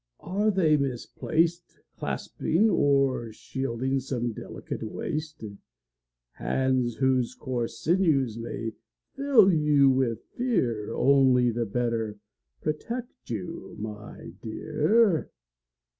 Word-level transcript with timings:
Are 0.19 0.49
they 0.49 0.77
misplaced 0.77 1.77
Clasping 1.95 2.71
or 2.71 3.31
shielding 3.31 3.99
some 3.99 4.31
delicate 4.33 4.81
waist? 4.81 5.43
Hands 6.31 6.95
whose 6.95 7.35
coarse 7.35 7.77
sinews 7.77 8.35
may 8.35 8.71
fill 9.15 9.53
you 9.53 9.91
with 9.91 10.23
fear 10.35 10.91
Only 10.91 11.51
the 11.51 11.67
better 11.67 12.17
protect 12.63 13.29
you, 13.29 13.75
my 13.77 14.33
dear! 14.41 15.29